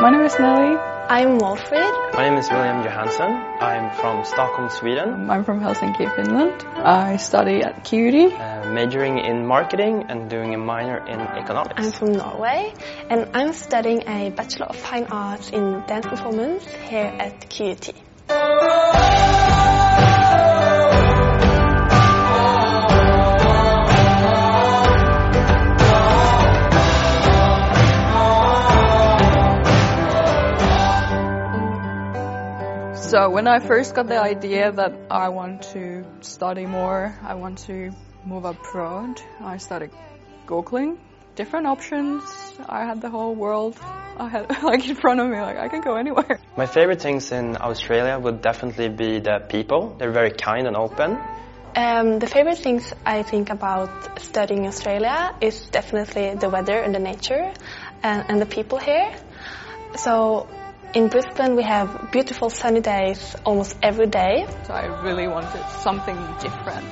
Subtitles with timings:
[0.00, 0.76] My name is Nelly.
[1.10, 2.14] I'm Walfrid.
[2.14, 3.32] My name is William Johansson.
[3.58, 5.28] I'm from Stockholm, Sweden.
[5.28, 6.64] I'm from Helsinki, Finland.
[6.76, 8.32] I study at QUT.
[8.32, 11.84] Uh, majoring in marketing and doing a minor in economics.
[11.84, 12.72] I'm from Norway
[13.10, 17.90] and I'm studying a Bachelor of Fine Arts in Dance Performance here at QUT.
[33.18, 37.58] So when I first got the idea that I want to study more, I want
[37.66, 37.90] to
[38.24, 39.90] move abroad, I started
[40.46, 40.98] googling
[41.34, 42.22] different options.
[42.68, 43.76] I had the whole world
[44.18, 46.38] I had like in front of me, like I can go anywhere.
[46.56, 49.96] My favorite things in Australia would definitely be the people.
[49.98, 51.18] They're very kind and open.
[51.74, 57.00] Um, the favorite things I think about studying Australia is definitely the weather and the
[57.00, 57.52] nature
[58.00, 59.12] and, and the people here.
[59.96, 60.46] So
[60.94, 64.46] in Brisbane, we have beautiful sunny days almost every day.
[64.64, 66.86] So I really wanted something different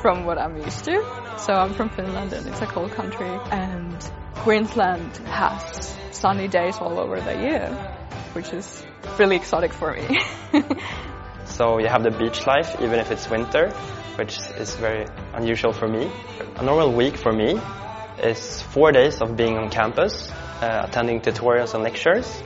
[0.00, 1.02] from what I'm used to.
[1.38, 3.96] So I'm from Finland and it's a cold country and
[4.36, 7.68] Queensland has sunny days all over the year,
[8.32, 8.84] which is
[9.18, 10.20] really exotic for me.
[11.44, 13.70] so you have the beach life even if it's winter,
[14.16, 16.10] which is very unusual for me.
[16.56, 17.60] A normal week for me
[18.22, 20.30] is four days of being on campus,
[20.62, 22.42] uh, attending tutorials and lectures,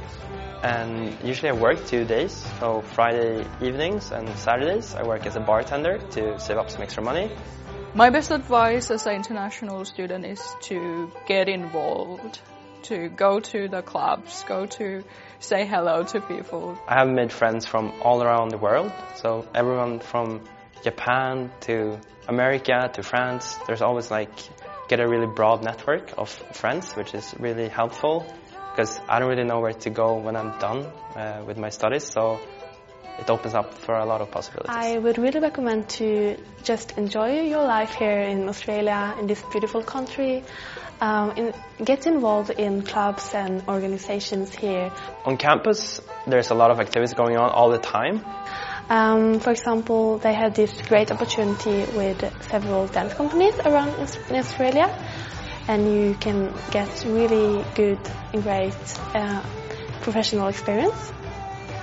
[0.65, 5.41] and usually I work two days, so Friday evenings and Saturdays I work as a
[5.41, 7.31] bartender to save up some extra money.
[7.95, 12.41] My best advice as an international student is to get involved,
[12.85, 15.05] to go to the clubs, go to
[15.39, 16.79] say hello to people.
[16.89, 20.45] I have made friends from all around the world, so everyone from
[20.83, 24.33] Japan to America to France, there's always like
[24.89, 28.27] get a really broad network of friends, which is really helpful
[28.75, 32.05] because I don't really know where to go when I'm done uh, with my studies.
[32.05, 32.41] So
[33.21, 34.75] it opens up for a lot of possibilities.
[34.75, 39.83] I would really recommend to just enjoy your life here in Australia, in this beautiful
[39.83, 40.43] country.
[41.01, 41.53] Um, in,
[41.85, 44.91] get involved in clubs and organizations here.
[45.25, 48.25] On campus, there's a lot of activities going on all the time.
[48.89, 52.21] Um, for example, they have this great opportunity with
[52.51, 53.95] several dance companies around
[54.29, 54.89] in Australia
[55.69, 57.99] and you can get really good
[58.33, 58.75] great
[59.15, 59.43] uh,
[60.03, 61.13] professional experience.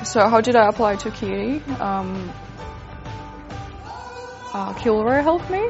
[0.03, 1.79] So how did I apply to QUT?
[1.79, 2.31] Um,
[4.53, 4.73] uh,
[5.21, 5.69] helped me.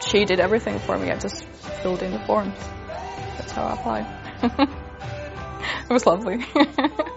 [0.00, 1.10] She did everything for me.
[1.10, 1.44] I just
[1.82, 2.58] filled in the forms.
[3.38, 4.06] That's how I applied.
[4.68, 6.44] it was lovely.